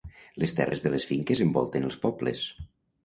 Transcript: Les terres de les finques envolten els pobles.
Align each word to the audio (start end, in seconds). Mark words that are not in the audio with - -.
Les 0.43 0.53
terres 0.59 0.81
de 0.85 0.91
les 0.93 1.05
finques 1.09 1.43
envolten 1.47 1.87
els 1.91 1.99
pobles. 2.07 2.43